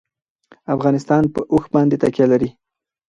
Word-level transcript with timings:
افغانستان 0.75 1.23
په 1.33 1.39
اوښ 1.51 1.65
باندې 1.75 1.95
تکیه 2.01 2.25
لري. 2.31 2.49